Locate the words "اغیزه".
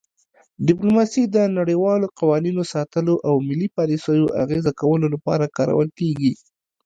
4.43-4.71